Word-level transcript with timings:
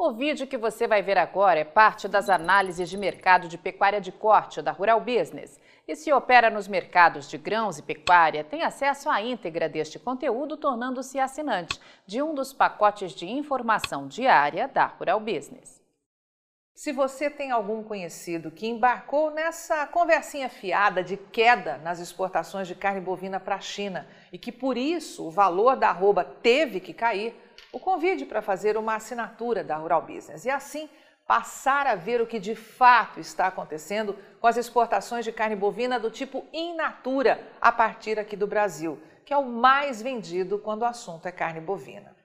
O 0.00 0.12
vídeo 0.12 0.46
que 0.46 0.56
você 0.56 0.86
vai 0.86 1.02
ver 1.02 1.18
agora 1.18 1.58
é 1.58 1.64
parte 1.64 2.06
das 2.06 2.30
análises 2.30 2.88
de 2.88 2.96
mercado 2.96 3.48
de 3.48 3.58
pecuária 3.58 4.00
de 4.00 4.12
corte 4.12 4.62
da 4.62 4.70
Rural 4.70 5.00
Business. 5.00 5.58
E 5.88 5.96
se 5.96 6.12
opera 6.12 6.48
nos 6.48 6.68
mercados 6.68 7.28
de 7.28 7.36
grãos 7.36 7.80
e 7.80 7.82
pecuária, 7.82 8.44
tem 8.44 8.62
acesso 8.62 9.10
à 9.10 9.20
íntegra 9.20 9.68
deste 9.68 9.98
conteúdo, 9.98 10.56
tornando-se 10.56 11.18
assinante 11.18 11.80
de 12.06 12.22
um 12.22 12.32
dos 12.32 12.52
pacotes 12.52 13.10
de 13.10 13.26
informação 13.26 14.06
diária 14.06 14.68
da 14.68 14.86
Rural 14.86 15.18
Business. 15.18 15.77
Se 16.78 16.92
você 16.92 17.28
tem 17.28 17.50
algum 17.50 17.82
conhecido 17.82 18.52
que 18.52 18.68
embarcou 18.68 19.32
nessa 19.32 19.84
conversinha 19.84 20.48
fiada 20.48 21.02
de 21.02 21.16
queda 21.16 21.76
nas 21.78 21.98
exportações 21.98 22.68
de 22.68 22.74
carne 22.76 23.00
bovina 23.00 23.40
para 23.40 23.56
a 23.56 23.60
China 23.60 24.06
e 24.32 24.38
que 24.38 24.52
por 24.52 24.76
isso 24.76 25.26
o 25.26 25.30
valor 25.30 25.74
da 25.74 25.88
arroba 25.88 26.22
teve 26.22 26.78
que 26.78 26.94
cair, 26.94 27.34
o 27.72 27.80
convide 27.80 28.24
para 28.24 28.40
fazer 28.40 28.76
uma 28.76 28.94
assinatura 28.94 29.64
da 29.64 29.74
Rural 29.74 30.02
Business 30.02 30.44
e 30.44 30.50
assim 30.50 30.88
passar 31.26 31.84
a 31.84 31.96
ver 31.96 32.20
o 32.20 32.28
que 32.28 32.38
de 32.38 32.54
fato 32.54 33.18
está 33.18 33.48
acontecendo 33.48 34.16
com 34.40 34.46
as 34.46 34.56
exportações 34.56 35.24
de 35.24 35.32
carne 35.32 35.56
bovina 35.56 35.98
do 35.98 36.12
tipo 36.12 36.46
in 36.52 36.76
natura 36.76 37.44
a 37.60 37.72
partir 37.72 38.20
aqui 38.20 38.36
do 38.36 38.46
Brasil, 38.46 39.02
que 39.24 39.34
é 39.34 39.36
o 39.36 39.44
mais 39.44 40.00
vendido 40.00 40.60
quando 40.60 40.82
o 40.82 40.86
assunto 40.86 41.26
é 41.26 41.32
carne 41.32 41.60
bovina. 41.60 42.17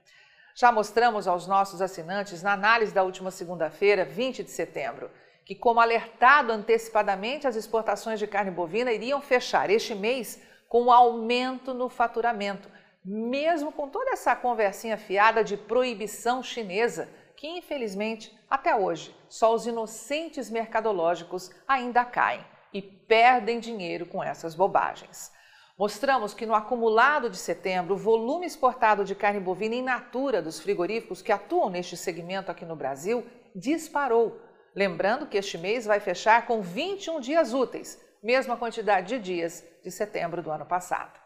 Já 0.55 0.71
mostramos 0.71 1.27
aos 1.27 1.47
nossos 1.47 1.81
assinantes 1.81 2.43
na 2.43 2.53
análise 2.53 2.93
da 2.93 3.01
última 3.01 3.31
segunda-feira, 3.31 4.05
20 4.05 4.43
de 4.43 4.51
setembro, 4.51 5.09
que, 5.43 5.55
como 5.55 5.79
alertado 5.79 6.51
antecipadamente, 6.51 7.47
as 7.47 7.55
exportações 7.55 8.19
de 8.19 8.27
carne 8.27 8.51
bovina 8.51 8.91
iriam 8.91 9.19
fechar 9.19 9.69
este 9.71 9.95
mês 9.95 10.39
com 10.69 10.83
um 10.83 10.91
aumento 10.91 11.73
no 11.73 11.89
faturamento, 11.89 12.69
mesmo 13.03 13.71
com 13.71 13.89
toda 13.89 14.11
essa 14.11 14.35
conversinha 14.35 14.95
fiada 14.95 15.43
de 15.43 15.57
proibição 15.57 16.43
chinesa, 16.43 17.09
que 17.35 17.47
infelizmente 17.47 18.37
até 18.49 18.75
hoje 18.75 19.13
só 19.27 19.53
os 19.53 19.65
inocentes 19.65 20.49
mercadológicos 20.49 21.49
ainda 21.67 22.05
caem 22.05 22.45
e 22.71 22.81
perdem 22.81 23.59
dinheiro 23.59 24.05
com 24.05 24.23
essas 24.23 24.55
bobagens. 24.55 25.31
Mostramos 25.77 26.35
que 26.35 26.45
no 26.45 26.53
acumulado 26.53 27.31
de 27.31 27.37
setembro, 27.37 27.95
o 27.95 27.97
volume 27.97 28.45
exportado 28.45 29.03
de 29.03 29.15
carne 29.15 29.39
bovina 29.39 29.73
in 29.73 29.81
natura 29.81 30.39
dos 30.39 30.59
frigoríficos 30.59 31.21
que 31.21 31.31
atuam 31.31 31.69
neste 31.69 31.97
segmento 31.97 32.51
aqui 32.51 32.63
no 32.63 32.75
Brasil 32.75 33.25
disparou. 33.55 34.39
Lembrando 34.75 35.25
que 35.25 35.37
este 35.37 35.57
mês 35.57 35.85
vai 35.85 35.99
fechar 35.99 36.45
com 36.45 36.61
21 36.61 37.19
dias 37.19 37.53
úteis, 37.53 37.99
mesma 38.21 38.55
quantidade 38.55 39.07
de 39.07 39.19
dias 39.19 39.63
de 39.83 39.89
setembro 39.89 40.43
do 40.43 40.51
ano 40.51 40.65
passado. 40.65 41.19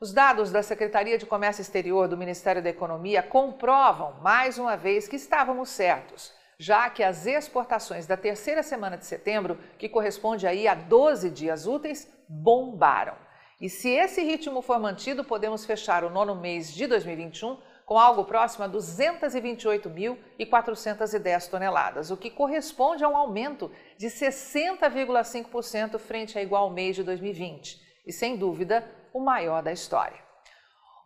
Os 0.00 0.12
dados 0.12 0.52
da 0.52 0.62
Secretaria 0.62 1.18
de 1.18 1.26
Comércio 1.26 1.62
Exterior 1.62 2.06
do 2.06 2.16
Ministério 2.16 2.62
da 2.62 2.70
Economia 2.70 3.22
comprovam, 3.24 4.20
mais 4.20 4.56
uma 4.56 4.76
vez, 4.76 5.08
que 5.08 5.16
estávamos 5.16 5.68
certos, 5.68 6.32
já 6.58 6.88
que 6.90 7.02
as 7.02 7.26
exportações 7.26 8.06
da 8.06 8.16
terceira 8.16 8.62
semana 8.62 8.96
de 8.96 9.06
setembro, 9.06 9.58
que 9.78 9.88
corresponde 9.88 10.46
aí 10.46 10.68
a 10.68 10.74
12 10.74 11.28
dias 11.30 11.66
úteis, 11.66 12.08
bombaram. 12.28 13.23
E 13.64 13.68
se 13.70 13.88
esse 13.88 14.22
ritmo 14.22 14.60
for 14.60 14.78
mantido, 14.78 15.24
podemos 15.24 15.64
fechar 15.64 16.04
o 16.04 16.10
nono 16.10 16.34
mês 16.34 16.70
de 16.70 16.86
2021 16.86 17.56
com 17.86 17.98
algo 17.98 18.26
próximo 18.26 18.62
a 18.62 18.68
228.410 18.68 21.48
toneladas, 21.48 22.10
o 22.10 22.16
que 22.18 22.28
corresponde 22.28 23.02
a 23.02 23.08
um 23.08 23.16
aumento 23.16 23.72
de 23.96 24.08
60,5% 24.08 25.98
frente 25.98 26.38
a 26.38 26.42
igual 26.42 26.68
mês 26.68 26.94
de 26.94 27.02
2020. 27.04 27.80
E 28.06 28.12
sem 28.12 28.36
dúvida, 28.36 28.86
o 29.14 29.20
maior 29.20 29.62
da 29.62 29.72
história. 29.72 30.22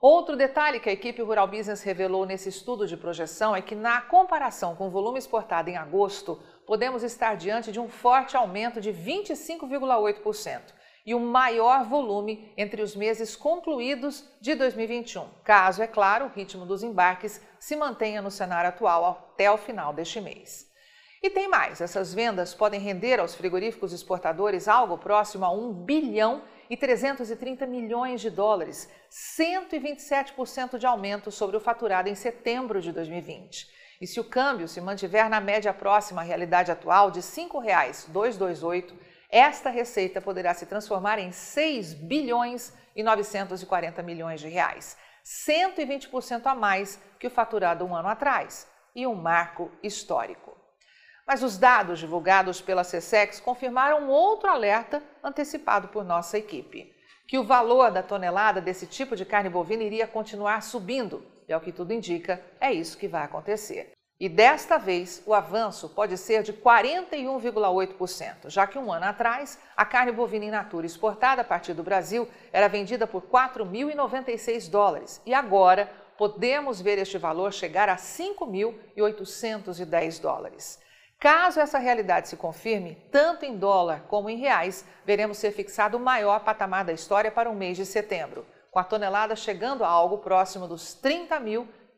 Outro 0.00 0.36
detalhe 0.36 0.80
que 0.80 0.88
a 0.88 0.92
equipe 0.92 1.22
Rural 1.22 1.46
Business 1.46 1.84
revelou 1.84 2.26
nesse 2.26 2.48
estudo 2.48 2.88
de 2.88 2.96
projeção 2.96 3.54
é 3.54 3.62
que, 3.62 3.76
na 3.76 4.00
comparação 4.00 4.74
com 4.74 4.88
o 4.88 4.90
volume 4.90 5.20
exportado 5.20 5.70
em 5.70 5.76
agosto, 5.76 6.42
podemos 6.66 7.04
estar 7.04 7.36
diante 7.36 7.70
de 7.70 7.78
um 7.78 7.88
forte 7.88 8.36
aumento 8.36 8.80
de 8.80 8.92
25,8% 8.92 10.76
e 11.08 11.14
o 11.14 11.20
maior 11.20 11.84
volume 11.84 12.52
entre 12.54 12.82
os 12.82 12.94
meses 12.94 13.34
concluídos 13.34 14.28
de 14.42 14.54
2021, 14.54 15.26
caso, 15.42 15.82
é 15.82 15.86
claro, 15.86 16.26
o 16.26 16.28
ritmo 16.28 16.66
dos 16.66 16.82
embarques 16.82 17.40
se 17.58 17.74
mantenha 17.76 18.20
no 18.20 18.30
cenário 18.30 18.68
atual 18.68 19.06
até 19.06 19.50
o 19.50 19.56
final 19.56 19.90
deste 19.94 20.20
mês. 20.20 20.70
E 21.22 21.30
tem 21.30 21.48
mais: 21.48 21.80
essas 21.80 22.12
vendas 22.12 22.52
podem 22.52 22.78
render 22.78 23.20
aos 23.20 23.34
frigoríficos 23.34 23.94
exportadores 23.94 24.68
algo 24.68 24.98
próximo 24.98 25.46
a 25.46 25.50
1 25.50 25.72
bilhão 25.82 26.42
e 26.68 26.76
330 26.76 27.66
milhões 27.66 28.20
de 28.20 28.28
dólares, 28.28 28.86
127% 29.10 30.76
de 30.76 30.84
aumento 30.84 31.30
sobre 31.30 31.56
o 31.56 31.60
faturado 31.60 32.10
em 32.10 32.14
setembro 32.14 32.82
de 32.82 32.92
2020. 32.92 33.66
E 33.98 34.06
se 34.06 34.20
o 34.20 34.24
câmbio 34.24 34.68
se 34.68 34.78
mantiver 34.78 35.30
na 35.30 35.40
média 35.40 35.72
próxima 35.72 36.20
à 36.20 36.24
realidade 36.24 36.70
atual 36.70 37.10
de 37.10 37.20
R$ 37.20 37.24
5,228, 37.24 38.92
esta 39.30 39.68
receita 39.68 40.20
poderá 40.20 40.54
se 40.54 40.66
transformar 40.66 41.18
em 41.18 41.30
6 41.30 41.94
bilhões 41.94 42.72
e 42.96 43.02
940 43.02 44.02
milhões 44.02 44.40
de 44.40 44.48
reais, 44.48 44.96
120% 45.24 46.46
a 46.46 46.54
mais 46.54 46.98
que 47.18 47.26
o 47.26 47.30
faturado 47.30 47.84
um 47.84 47.94
ano 47.94 48.08
atrás, 48.08 48.66
e 48.94 49.06
um 49.06 49.14
marco 49.14 49.70
histórico. 49.82 50.56
Mas 51.26 51.42
os 51.42 51.58
dados 51.58 51.98
divulgados 51.98 52.62
pela 52.62 52.82
CSEX 52.82 53.38
confirmaram 53.38 54.08
outro 54.08 54.48
alerta 54.48 55.02
antecipado 55.22 55.88
por 55.88 56.02
nossa 56.02 56.38
equipe: 56.38 56.90
que 57.26 57.38
o 57.38 57.44
valor 57.44 57.90
da 57.90 58.02
tonelada 58.02 58.62
desse 58.62 58.86
tipo 58.86 59.14
de 59.14 59.26
carne 59.26 59.50
bovina 59.50 59.82
iria 59.82 60.06
continuar 60.06 60.62
subindo. 60.62 61.24
E 61.46 61.52
ao 61.52 61.60
que 61.60 61.70
tudo 61.70 61.92
indica, 61.92 62.42
é 62.58 62.72
isso 62.72 62.96
que 62.96 63.06
vai 63.06 63.22
acontecer. 63.22 63.92
E 64.20 64.28
desta 64.28 64.78
vez, 64.78 65.22
o 65.24 65.32
avanço 65.32 65.88
pode 65.90 66.18
ser 66.18 66.42
de 66.42 66.52
41,8%, 66.52 68.50
já 68.50 68.66
que 68.66 68.76
um 68.76 68.92
ano 68.92 69.04
atrás, 69.04 69.60
a 69.76 69.84
carne 69.84 70.10
bovina 70.10 70.44
in 70.44 70.50
natura 70.50 70.86
exportada 70.86 71.42
a 71.42 71.44
partir 71.44 71.72
do 71.72 71.84
Brasil 71.84 72.26
era 72.52 72.68
vendida 72.68 73.06
por 73.06 73.22
4.096 73.22 74.68
dólares 74.68 75.22
e 75.24 75.32
agora 75.32 75.88
podemos 76.16 76.80
ver 76.80 76.98
este 76.98 77.16
valor 77.16 77.52
chegar 77.52 77.88
a 77.88 77.94
5.810 77.94 80.20
dólares. 80.20 80.80
Caso 81.20 81.60
essa 81.60 81.78
realidade 81.78 82.28
se 82.28 82.36
confirme, 82.36 82.96
tanto 83.12 83.44
em 83.44 83.56
dólar 83.56 84.06
como 84.08 84.28
em 84.28 84.36
reais, 84.36 84.84
veremos 85.06 85.38
ser 85.38 85.52
fixado 85.52 85.96
o 85.96 86.00
maior 86.00 86.40
patamar 86.40 86.84
da 86.84 86.92
história 86.92 87.30
para 87.30 87.48
o 87.48 87.54
mês 87.54 87.76
de 87.76 87.86
setembro, 87.86 88.44
com 88.72 88.80
a 88.80 88.84
tonelada 88.84 89.36
chegando 89.36 89.84
a 89.84 89.88
algo 89.88 90.18
próximo 90.18 90.66
dos 90.66 90.92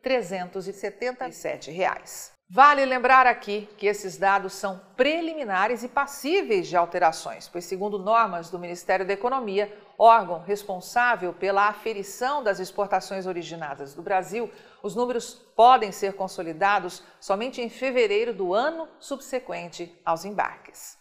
R$ 0.03 0.19
30.377. 0.19 2.41
Vale 2.53 2.83
lembrar 2.83 3.25
aqui 3.25 3.69
que 3.77 3.87
esses 3.87 4.17
dados 4.17 4.51
são 4.51 4.77
preliminares 4.97 5.83
e 5.83 5.87
passíveis 5.87 6.67
de 6.67 6.75
alterações, 6.75 7.47
pois, 7.47 7.63
segundo 7.63 7.97
normas 7.97 8.49
do 8.49 8.59
Ministério 8.59 9.07
da 9.07 9.13
Economia, 9.13 9.73
órgão 9.97 10.41
responsável 10.41 11.31
pela 11.31 11.69
aferição 11.69 12.43
das 12.43 12.59
exportações 12.59 13.25
originadas 13.25 13.93
do 13.93 14.01
Brasil, 14.01 14.51
os 14.83 14.95
números 14.95 15.33
podem 15.55 15.93
ser 15.93 16.13
consolidados 16.13 17.01
somente 17.21 17.61
em 17.61 17.69
fevereiro 17.69 18.33
do 18.33 18.53
ano 18.53 18.85
subsequente 18.99 19.97
aos 20.03 20.25
embarques. 20.25 20.97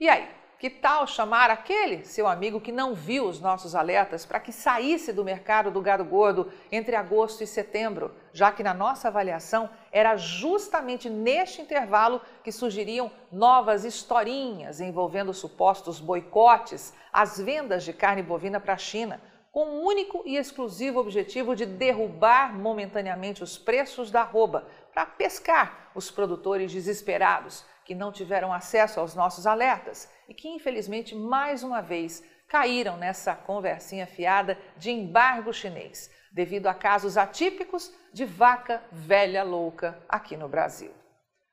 E 0.00 0.08
aí, 0.08 0.26
que 0.62 0.70
tal 0.70 1.08
chamar 1.08 1.50
aquele 1.50 2.04
seu 2.04 2.28
amigo 2.28 2.60
que 2.60 2.70
não 2.70 2.94
viu 2.94 3.26
os 3.26 3.40
nossos 3.40 3.74
alertas 3.74 4.24
para 4.24 4.38
que 4.38 4.52
saísse 4.52 5.12
do 5.12 5.24
mercado 5.24 5.72
do 5.72 5.80
gado 5.80 6.04
gordo 6.04 6.52
entre 6.70 6.94
agosto 6.94 7.42
e 7.42 7.48
setembro, 7.48 8.14
já 8.32 8.52
que 8.52 8.62
na 8.62 8.72
nossa 8.72 9.08
avaliação 9.08 9.68
era 9.90 10.16
justamente 10.16 11.10
neste 11.10 11.60
intervalo 11.60 12.20
que 12.44 12.52
surgiriam 12.52 13.10
novas 13.32 13.84
historinhas 13.84 14.80
envolvendo 14.80 15.34
supostos 15.34 15.98
boicotes 15.98 16.94
às 17.12 17.40
vendas 17.40 17.82
de 17.82 17.92
carne 17.92 18.22
bovina 18.22 18.60
para 18.60 18.74
a 18.74 18.78
China, 18.78 19.20
com 19.50 19.64
o 19.64 19.84
único 19.84 20.22
e 20.24 20.36
exclusivo 20.36 21.00
objetivo 21.00 21.56
de 21.56 21.66
derrubar 21.66 22.56
momentaneamente 22.56 23.42
os 23.42 23.58
preços 23.58 24.12
da 24.12 24.20
arroba 24.20 24.68
para 24.94 25.06
pescar 25.06 25.90
os 25.92 26.08
produtores 26.08 26.70
desesperados 26.70 27.64
que 27.92 27.94
não 27.94 28.10
tiveram 28.10 28.54
acesso 28.54 28.98
aos 28.98 29.14
nossos 29.14 29.46
alertas 29.46 30.08
e 30.26 30.32
que, 30.32 30.48
infelizmente, 30.48 31.14
mais 31.14 31.62
uma 31.62 31.82
vez 31.82 32.24
caíram 32.48 32.96
nessa 32.96 33.34
conversinha 33.34 34.06
fiada 34.06 34.58
de 34.78 34.90
embargo 34.90 35.52
chinês, 35.52 36.10
devido 36.32 36.68
a 36.68 36.74
casos 36.74 37.18
atípicos 37.18 37.92
de 38.10 38.24
vaca 38.24 38.82
velha 38.90 39.42
louca 39.42 40.02
aqui 40.08 40.38
no 40.38 40.48
Brasil. 40.48 41.01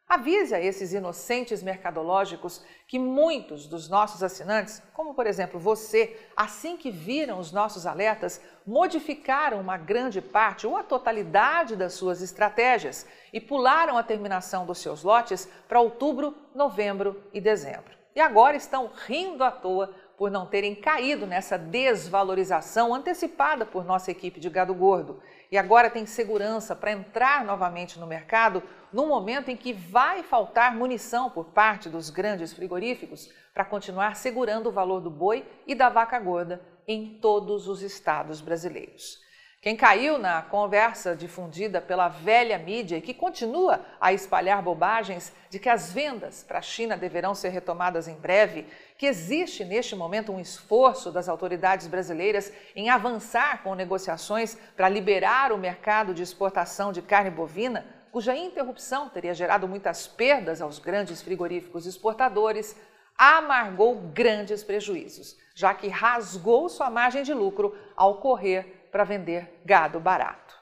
Avise 0.09 0.56
a 0.56 0.59
esses 0.59 0.91
inocentes 0.91 1.61
mercadológicos 1.61 2.65
que 2.88 2.97
muitos 2.97 3.67
dos 3.67 3.88
nossos 3.88 4.23
assinantes, 4.23 4.81
como 4.91 5.13
por 5.13 5.27
exemplo 5.27 5.59
você, 5.59 6.17
assim 6.35 6.75
que 6.75 6.89
viram 6.89 7.38
os 7.38 7.51
nossos 7.51 7.85
alertas, 7.85 8.41
modificaram 8.65 9.61
uma 9.61 9.77
grande 9.77 10.19
parte 10.19 10.65
ou 10.65 10.75
a 10.75 10.81
totalidade 10.81 11.75
das 11.75 11.94
suas 11.94 12.23
estratégias 12.23 13.06
e 13.31 13.39
pularam 13.39 14.00
a 14.00 14.03
terminação 14.03 14.65
dos 14.65 14.79
seus 14.79 15.03
lotes 15.03 15.47
para 15.67 15.79
outubro, 15.79 16.35
novembro 16.56 17.23
e 17.31 17.39
dezembro. 17.39 17.95
E 18.15 18.19
agora 18.19 18.57
estão 18.57 18.89
rindo 19.06 19.44
à 19.44 19.51
toa 19.51 19.94
por 20.19 20.30
não 20.30 20.45
terem 20.45 20.75
caído 20.75 21.25
nessa 21.25 21.57
desvalorização 21.57 22.94
antecipada 22.94 23.66
por 23.66 23.86
nossa 23.86 24.12
equipe 24.12 24.38
de 24.38 24.50
gado 24.50 24.75
gordo 24.75 25.21
e 25.50 25.57
agora 25.57 25.89
tem 25.89 26.06
segurança 26.06 26.75
para 26.75 26.92
entrar 26.92 27.45
novamente 27.45 27.98
no 27.98 28.06
mercado 28.06 28.62
no 28.92 29.07
momento 29.07 29.50
em 29.50 29.56
que 29.56 29.71
vai 29.71 30.21
faltar 30.21 30.75
munição 30.75 31.30
por 31.30 31.45
parte 31.45 31.88
dos 31.88 32.10
grandes 32.10 32.51
frigoríficos 32.51 33.31
para 33.54 33.63
continuar 33.63 34.18
segurando 34.18 34.68
o 34.68 34.74
valor 34.74 35.00
do 35.00 35.10
boi 35.10 35.48
e 35.66 35.74
da 35.74 35.88
vaca 35.88 36.19
gorda 36.19 36.62
em 36.86 37.18
todos 37.21 37.69
os 37.69 37.81
estados 37.81 38.42
brasileiros. 38.42 39.29
Quem 39.61 39.75
caiu 39.75 40.17
na 40.17 40.41
conversa 40.41 41.13
difundida 41.13 41.81
pela 41.81 42.07
velha 42.07 42.57
mídia 42.57 42.95
e 42.95 43.01
que 43.01 43.13
continua 43.13 43.85
a 44.00 44.13
espalhar 44.13 44.61
bobagens 44.61 45.33
de 45.50 45.59
que 45.59 45.67
as 45.67 45.91
vendas 45.91 46.45
para 46.47 46.59
a 46.59 46.61
China 46.61 46.95
deverão 46.95 47.35
ser 47.35 47.50
retomadas 47.50 48.07
em 48.07 48.15
breve, 48.15 48.65
que 48.97 49.06
existe 49.06 49.65
neste 49.65 49.97
momento 49.97 50.31
um 50.31 50.39
esforço 50.39 51.11
das 51.11 51.27
autoridades 51.27 51.88
brasileiras 51.88 52.53
em 52.73 52.89
avançar 52.89 53.61
com 53.61 53.75
negociações 53.75 54.57
para 54.77 54.88
liberar 54.88 55.51
o 55.51 55.57
mercado 55.57 56.13
de 56.13 56.23
exportação 56.23 56.94
de 56.94 57.01
carne 57.01 57.29
bovina, 57.29 57.85
cuja 58.13 58.33
interrupção 58.38 59.09
teria 59.09 59.33
gerado 59.33 59.67
muitas 59.67 60.07
perdas 60.07 60.61
aos 60.61 60.79
grandes 60.79 61.21
frigoríficos 61.21 61.85
exportadores, 61.85 62.77
amargou 63.17 63.95
grandes 64.13 64.63
prejuízos, 64.63 65.38
já 65.53 65.73
que 65.73 65.89
rasgou 65.89 66.69
sua 66.69 66.89
margem 66.89 67.23
de 67.23 67.33
lucro 67.33 67.77
ao 67.97 68.21
correr 68.21 68.79
para 68.91 69.03
vender 69.03 69.62
gado 69.65 70.00
barato. 70.00 70.57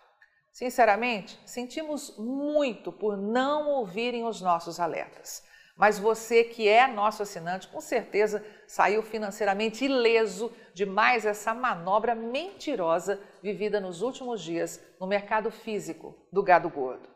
Sinceramente, 0.51 1.39
sentimos 1.45 2.17
muito 2.17 2.91
por 2.91 3.15
não 3.15 3.69
ouvirem 3.69 4.25
os 4.25 4.41
nossos 4.41 4.79
alertas. 4.79 5.45
Mas 5.77 5.99
você 5.99 6.43
que 6.43 6.67
é 6.67 6.87
nosso 6.87 7.21
assinante, 7.21 7.67
com 7.67 7.79
certeza 7.79 8.43
saiu 8.65 9.03
financeiramente 9.03 9.85
ileso 9.85 10.51
de 10.73 10.85
mais 10.87 11.23
essa 11.23 11.53
manobra 11.53 12.15
mentirosa 12.15 13.21
vivida 13.43 13.79
nos 13.79 14.01
últimos 14.01 14.41
dias 14.41 14.83
no 14.99 15.05
mercado 15.05 15.51
físico 15.51 16.15
do 16.33 16.41
gado 16.41 16.67
gordo. 16.69 17.07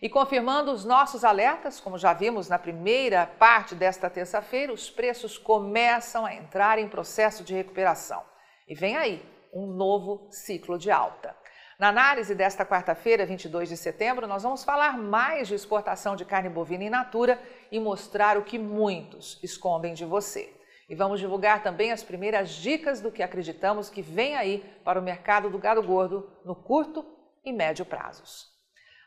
E 0.00 0.08
confirmando 0.08 0.70
os 0.70 0.84
nossos 0.84 1.24
alertas, 1.24 1.80
como 1.80 1.98
já 1.98 2.12
vimos 2.12 2.48
na 2.48 2.56
primeira 2.56 3.26
parte 3.26 3.74
desta 3.74 4.08
terça-feira, 4.08 4.72
os 4.72 4.88
preços 4.88 5.36
começam 5.36 6.24
a 6.24 6.32
entrar 6.32 6.78
em 6.78 6.88
processo 6.88 7.42
de 7.42 7.52
recuperação. 7.52 8.22
E 8.68 8.76
vem 8.76 8.96
aí 8.96 9.37
um 9.52 9.66
novo 9.66 10.28
ciclo 10.30 10.78
de 10.78 10.90
alta. 10.90 11.34
Na 11.78 11.88
análise 11.88 12.34
desta 12.34 12.66
quarta-feira, 12.66 13.24
22 13.24 13.68
de 13.68 13.76
setembro, 13.76 14.26
nós 14.26 14.42
vamos 14.42 14.64
falar 14.64 14.98
mais 14.98 15.46
de 15.46 15.54
exportação 15.54 16.16
de 16.16 16.24
carne 16.24 16.48
bovina 16.48 16.82
in 16.82 16.90
natura 16.90 17.40
e 17.70 17.78
mostrar 17.78 18.36
o 18.36 18.42
que 18.42 18.58
muitos 18.58 19.38
escondem 19.44 19.94
de 19.94 20.04
você. 20.04 20.52
E 20.88 20.94
vamos 20.96 21.20
divulgar 21.20 21.62
também 21.62 21.92
as 21.92 22.02
primeiras 22.02 22.50
dicas 22.50 23.00
do 23.00 23.12
que 23.12 23.22
acreditamos 23.22 23.88
que 23.88 24.02
vem 24.02 24.34
aí 24.34 24.64
para 24.82 24.98
o 24.98 25.02
mercado 25.02 25.48
do 25.50 25.58
gado 25.58 25.82
gordo 25.82 26.28
no 26.44 26.56
curto 26.56 27.06
e 27.44 27.52
médio 27.52 27.84
prazos. 27.84 28.48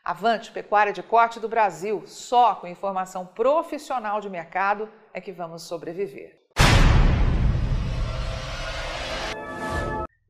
Avante 0.02 0.50
Pecuária 0.50 0.92
de 0.92 1.02
Corte 1.02 1.38
do 1.38 1.48
Brasil, 1.48 2.02
só 2.06 2.54
com 2.54 2.66
informação 2.66 3.26
profissional 3.26 4.20
de 4.20 4.30
mercado 4.30 4.90
é 5.12 5.20
que 5.20 5.30
vamos 5.30 5.64
sobreviver. 5.64 6.41